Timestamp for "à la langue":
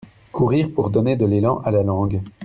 1.59-2.23